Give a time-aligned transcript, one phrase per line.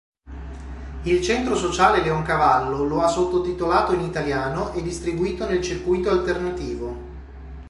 [1.03, 6.97] Il Centro Sociale Leoncavallo lo ha sottotitolato in italiano e distribuito nel circuito alternativo.